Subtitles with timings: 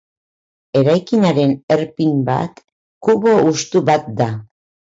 [0.79, 2.65] Eraikinaren erpin bat
[3.07, 4.33] kubo hustu bat da.